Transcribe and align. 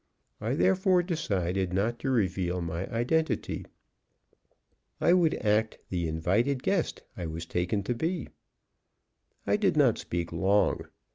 I 0.41 0.55
therefore 0.55 1.03
decided 1.03 1.73
not 1.73 1.99
to 1.99 2.09
reveal 2.09 2.59
my 2.59 2.87
identity; 2.91 3.67
I 4.99 5.13
would 5.13 5.35
act 5.35 5.77
the 5.89 6.07
invited 6.07 6.63
guest 6.63 7.03
I 7.15 7.27
was 7.27 7.45
taken 7.45 7.83
to 7.83 7.93
be. 7.93 8.27
I 9.45 9.57
did 9.57 9.77
not 9.77 9.99
speak 9.99 10.31
long. 10.31 10.85